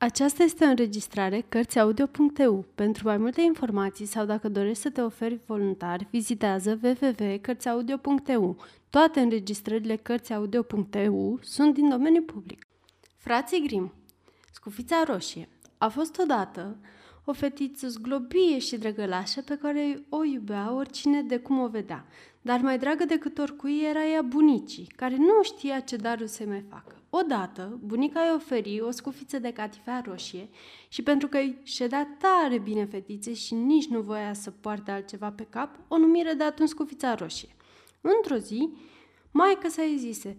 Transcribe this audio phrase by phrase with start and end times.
[0.00, 2.64] Aceasta este o înregistrare Cărțiaudio.eu.
[2.74, 8.56] Pentru mai multe informații sau dacă dorești să te oferi voluntar, vizitează www.cărțiaudio.eu.
[8.90, 12.66] Toate înregistrările Cărțiaudio.eu sunt din domeniu public.
[13.16, 13.92] Frații Grim
[14.52, 16.76] Scufița roșie A fost odată
[17.24, 22.06] o fetiță zglobie și drăgălașă pe care o iubea oricine de cum o vedea.
[22.42, 26.64] Dar mai dragă decât oricui era ea bunicii, care nu știa ce darul să mai
[26.68, 26.97] facă.
[27.10, 30.48] Odată, bunica îi oferi o scufiță de catifea roșie
[30.88, 35.30] și pentru că îi ședea tare bine fetițe și nici nu voia să poarte altceva
[35.30, 37.48] pe cap, o numire de atunci scufița roșie.
[38.00, 38.68] Într-o zi,
[39.30, 40.36] maica sa îi zise,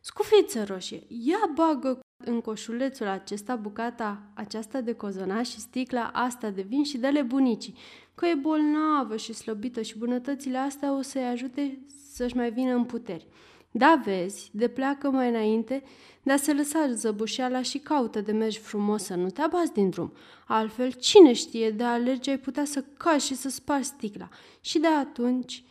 [0.00, 6.62] Scufiță roșie, ia bagă în coșulețul acesta bucata aceasta de cozonaș și sticla asta de
[6.62, 7.74] vin și dă-le bunicii,
[8.14, 11.78] că e bolnavă și slăbită și bunătățile astea o să-i ajute
[12.12, 13.26] să-și mai vină în puteri.
[13.72, 15.82] Da, vezi, de pleacă mai înainte,
[16.22, 19.90] de a se lăsa zăbușeala și caută de mergi frumos să nu te abați din
[19.90, 20.12] drum.
[20.46, 24.28] Altfel, cine știe, de alergi ai putea să cași și să spargi sticla.
[24.60, 25.64] Și de atunci,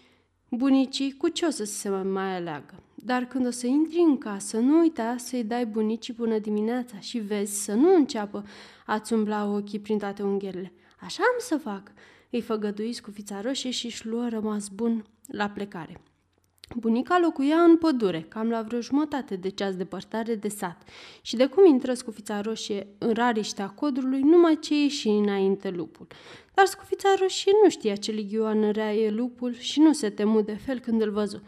[0.49, 2.83] bunicii cu ce o să se mai aleagă?
[2.95, 7.17] Dar când o să intri în casă, nu uita să-i dai bunicii bună dimineața și
[7.17, 8.45] vezi să nu înceapă
[8.85, 10.73] a-ți umbla ochii prin toate unghiurile.
[10.99, 11.91] Așa am să fac,
[12.29, 16.01] îi făgădui scufița roșie și își luă rămas bun la plecare.
[16.75, 20.81] Bunica locuia în pădure, cam la vreo jumătate de ceas depărtare de sat,
[21.21, 26.07] și de cum intră scufița roșie în rariștea codrului, numai ce ieși înainte lupul.
[26.53, 30.53] Dar scufița roșie nu știa ce ligioană rea e lupul și nu se temu de
[30.53, 31.41] fel când îl văzu.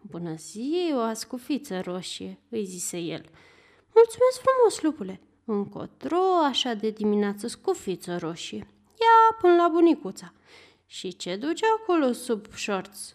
[0.00, 3.24] Bună ziua, scufiță roșie, îi zise el.
[3.94, 5.20] Mulțumesc frumos, lupule.
[5.44, 8.66] Încotro, așa de dimineață, scufiță roșie.
[9.00, 10.32] Ia până la bunicuța.
[10.86, 13.14] Și ce duce acolo sub șorț?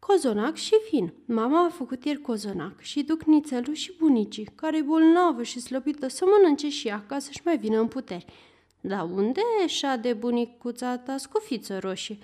[0.00, 1.12] Cozonac și vin.
[1.24, 6.08] Mama a făcut ieri cozonac și duc nițelul și bunicii, care e bolnavă și slăbită,
[6.08, 8.24] să mănânce și ea ca să-și mai vină în puteri.
[8.80, 9.40] Da unde
[9.92, 12.18] e de bunicuța ta scufiță roșie?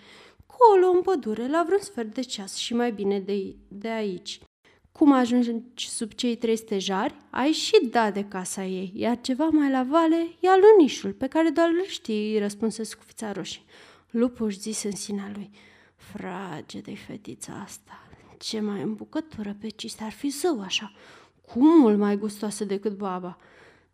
[0.47, 4.41] Colo, în pădure, la vreun sfert de ceas și mai bine de, de aici.
[4.92, 9.70] Cum ajungi sub cei trei stejari, ai și da de casa ei, iar ceva mai
[9.70, 13.62] la vale e alunișul, pe care doar îl știi, răspunse scufița roșie.
[14.10, 15.50] Lupul își zise în sinea lui,
[16.12, 18.06] frage de fetița asta,
[18.39, 20.93] ce mai îmbucătură pe ciste ar fi zău așa,
[21.47, 23.39] cum mult mai gustoasă decât baba.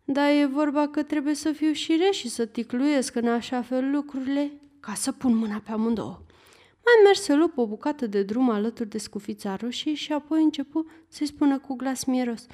[0.03, 4.51] Dar e vorba că trebuie să fiu și și să ticluiesc în așa fel lucrurile
[4.79, 6.21] ca să pun mâna pe amândouă.
[6.85, 11.27] Mai merse lup o bucată de drum alături de scufița roșie și apoi începu să-i
[11.27, 12.45] spună cu glas mieros.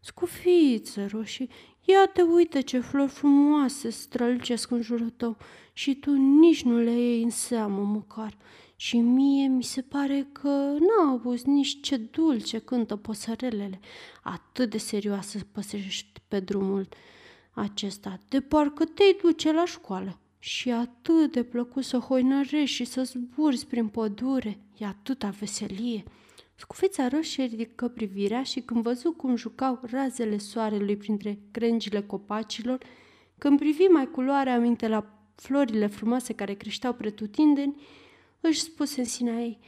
[0.00, 1.46] Scufiță roșie,
[1.84, 5.36] ia te uite ce flori frumoase strălucesc în jurul tău
[5.72, 8.36] și tu nici nu le iei în seamă măcar.
[8.80, 13.80] Și mie mi se pare că n-au auzit nici ce dulce cântă păsărelele.
[14.22, 16.88] Atât de serioasă păsești pe drumul
[17.52, 20.18] acesta, de parcă te duce la școală.
[20.38, 26.02] Și atât de plăcut să hoinărești și să zburzi prin pădure, e atâta veselie.
[26.54, 32.78] Scufița roșie ridică privirea și când văzu cum jucau razele soarelui printre crengile copacilor,
[33.38, 37.82] când privi mai culoarea aminte la florile frumoase care creșteau pretutindeni,
[38.40, 39.58] își spuse în sinea ei,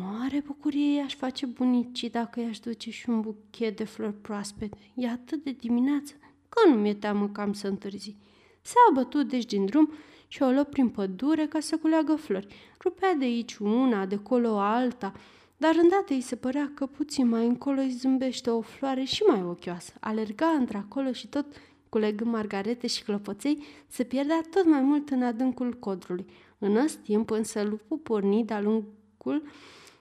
[0.00, 4.76] Mare bucurie aș face bunicii dacă i-aș duce și un buchet de flori proaspete.
[4.94, 6.12] E atât de dimineață
[6.48, 8.16] că nu mi-e teamă cam să întârzi.
[8.60, 9.92] S-a bătut deci din drum
[10.28, 12.46] și o luă prin pădure ca să culeagă flori.
[12.80, 15.12] Rupea de aici una, de colo alta,
[15.56, 19.42] dar îndată îi se părea că puțin mai încolo îi zâmbește o floare și mai
[19.42, 19.92] ochioasă.
[20.00, 21.46] Alerga într-acolo și tot
[21.88, 26.26] culegând margarete și clopoței, se pierdea tot mai mult în adâncul codrului.
[26.64, 29.42] În ăst timp însă lupul porni de-a lungul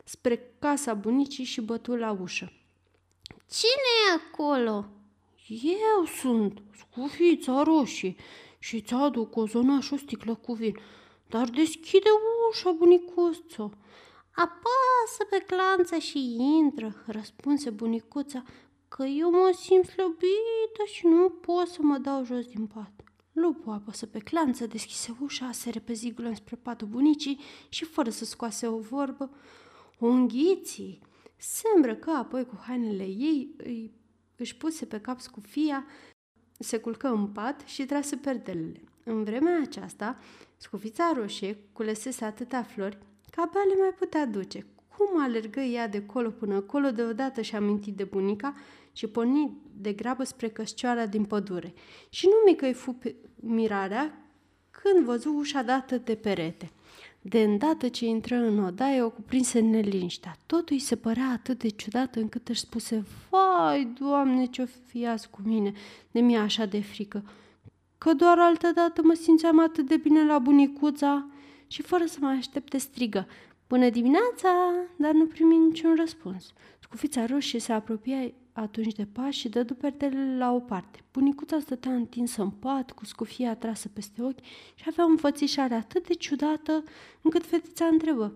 [0.03, 2.51] spre casa bunicii și bătu la ușă.
[3.49, 4.85] Cine e acolo?"
[5.63, 8.15] Eu sunt, scufița roșie,
[8.59, 10.77] și ți aduc o zonă și o sticlă cu vin.
[11.27, 12.09] Dar deschide
[12.49, 13.71] ușa, bunicuță.
[14.31, 18.43] Apasă pe clanță și intră, răspunse bunicuța,
[18.87, 23.10] că eu mă simt slăbită și nu pot să mă dau jos din pat.
[23.31, 27.39] Lupul apăsă pe clanță, deschise ușa, se repezi spre patul bunicii
[27.69, 29.29] și, fără să scoase o vorbă,
[29.99, 31.01] o înghiții.
[31.37, 33.91] Se îmbrăcă apoi cu hainele ei, îi,
[34.35, 35.85] își puse pe cap scufia,
[36.59, 38.83] se culcă în pat și trase perdelele.
[39.03, 40.19] În vremea aceasta,
[40.57, 42.97] scufița roșie culesese atâtea flori
[43.29, 44.65] că abia le mai putea duce.
[44.97, 48.55] Cum alergă ea de colo până acolo, deodată și-a mintit de bunica
[48.93, 51.73] și porni de grabă spre căscioara din pădure.
[52.09, 52.97] Și nu mică îi fu
[53.35, 54.25] mirarea
[54.71, 56.71] când văzu ușa dată de perete.
[57.21, 60.37] De îndată ce intră în odaie, o cuprinse neliniștea.
[60.45, 65.29] Totul îi se părea atât de ciudat încât își spuse, Vai, Doamne, ce-o fi azi
[65.29, 65.73] cu mine,
[66.11, 67.23] de mi așa de frică.
[67.97, 71.29] că doar altă dată mă simțeam atât de bine la bunicuța
[71.67, 73.27] și fără să mai aștepte strigă.
[73.67, 74.49] Bună dimineața!
[74.95, 76.53] Dar nu primi niciun răspuns.
[76.79, 80.99] Scufița roșie se apropia atunci de pași și dădu perdelele la o parte.
[81.13, 84.43] Bunicuța stătea întinsă în pat, cu scufia trasă peste ochi
[84.75, 86.83] și avea o înfățișare atât de ciudată
[87.21, 88.33] încât fetița întrebă.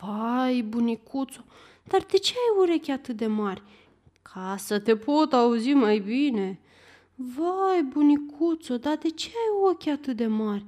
[0.00, 1.44] Vai, bunicuțo,
[1.84, 3.62] dar de ce ai urechi atât de mari?
[4.22, 6.60] Ca să te pot auzi mai bine.
[7.14, 10.64] Vai, bunicuțo, dar de ce ai ochi atât de mari?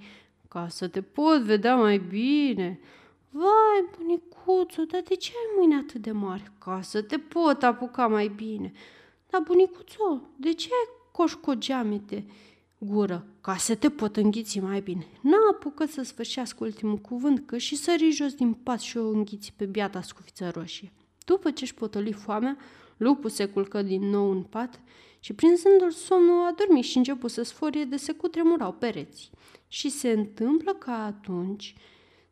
[0.49, 2.81] Ca să te pot vedea mai bine.
[3.35, 6.51] Vai, bunicuțo, dar de ce ai mâini atât de mari?
[6.59, 8.73] Ca să te pot apuca mai bine.
[9.31, 12.27] Dar, bunicuțo, de ce ai coșcogeamete
[12.79, 13.27] gură?
[13.41, 15.07] Ca să te pot înghiți mai bine.
[15.21, 19.53] N-a apucat să sfârșească ultimul cuvânt, că și sări jos din pat și o înghiți
[19.57, 20.93] pe biata scufiță roșie.
[21.25, 22.57] După ce își potoli foamea,
[22.97, 24.81] lupul se culcă din nou în pat
[25.21, 29.31] și prinzându-l somnul a dormit și început să sforie de se cutremurau pereții.
[29.69, 31.75] Și se întâmplă ca atunci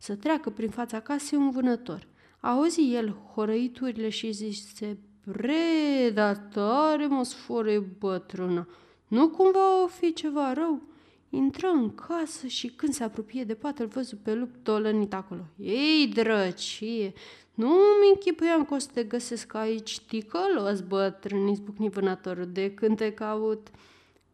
[0.02, 2.06] să treacă prin fața casei un vânător.
[2.40, 4.98] Auzi el horăiturile și zise,
[5.32, 8.68] Predatare, mă sfore bătrână,
[9.08, 10.82] nu cumva o fi ceva rău?
[11.30, 15.46] Intră în casă și când se apropie de pat, îl văzu pe lup dolănit acolo.
[15.56, 17.12] Ei, drăcie,
[17.54, 22.96] nu mi închipuiam că o să te găsesc aici ticălos, bătrân, izbucni vânătorul, de când
[22.96, 23.68] te caut.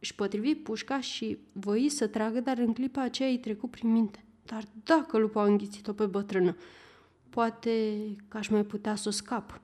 [0.01, 4.25] Își potrivi pușca și voi să tragă, dar în clipa aceea îi trecu prin minte.
[4.47, 6.57] Dar dacă lupul a înghițit-o pe bătrână,
[7.31, 7.99] poate
[8.29, 9.61] că aș mai putea să o scap.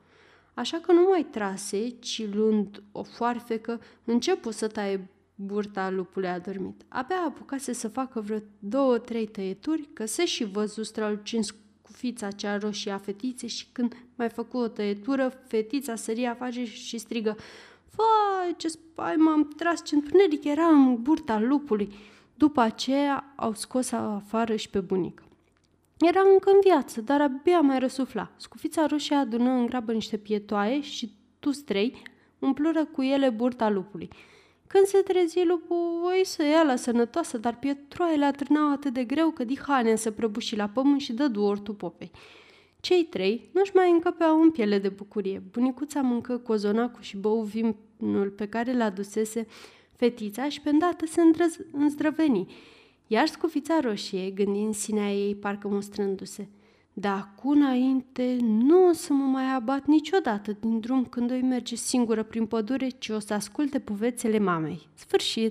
[0.55, 6.83] Așa că nu mai trase, ci luând o foarfecă, începu să taie burta lupului adormit.
[6.89, 11.51] Abia apucase să facă vreo două-trei tăieturi, că se și văzu strălucind
[11.83, 16.65] cu fița cea roșie a fetiței și când mai făcu o tăietură, fetița săria aface
[16.65, 17.37] și strigă
[17.97, 21.95] Vai, ce spai m-am tras, ce întuneric era în burta lupului.
[22.43, 25.23] După aceea au scos afară și pe bunică.
[25.99, 28.31] Era încă în viață, dar abia mai răsufla.
[28.37, 32.03] Scufița roșie adună în grabă niște pietoaie și tu trei
[32.39, 34.09] umplură cu ele burta lupului.
[34.67, 39.31] Când se trezi lupul, voi să ia la sănătoasă, dar pietroaiele atârnau atât de greu
[39.31, 42.11] că Dihanea se prăbuși la pământ și dă ortul popei.
[42.81, 45.43] Cei trei nu-și mai încăpeau în piele de bucurie.
[45.51, 49.47] Bunicuța mâncă cozonacul și bău vinul pe care l-a dusese
[50.03, 52.47] fetița și pe îndată se îndrăz- îndrăveni.
[53.07, 56.49] Iar scufița roșie, gândind sinea ei, parcă mustrându-se.
[56.93, 61.75] De acum înainte nu o să mă mai abat niciodată din drum când o merge
[61.75, 64.89] singură prin pădure, ci o să asculte povețele mamei.
[64.95, 65.51] Sfârșit!